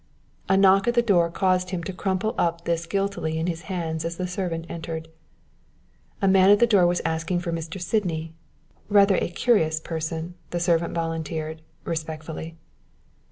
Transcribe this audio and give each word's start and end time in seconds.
A 0.49 0.57
knock 0.57 0.87
at 0.87 0.95
the 0.95 1.03
door 1.03 1.29
caused 1.29 1.69
him 1.69 1.83
to 1.83 1.93
crumple 1.93 2.31
this 2.65 2.83
up 2.85 2.89
guiltily 2.89 3.37
in 3.37 3.45
his 3.45 3.61
hands 3.69 4.03
as 4.03 4.17
the 4.17 4.25
servant 4.27 4.65
entered. 4.67 5.09
A 6.23 6.27
man 6.27 6.47
was 6.47 6.53
at 6.53 6.59
the 6.59 6.65
door 6.65 6.91
asking 7.05 7.39
for 7.41 7.51
Mr. 7.51 7.79
Sydney 7.79 8.33
rather 8.89 9.17
a 9.17 9.29
curious 9.29 9.79
person, 9.79 10.33
the 10.49 10.59
servant 10.59 10.95
volunteered, 10.95 11.61
respectfully. 11.83 12.57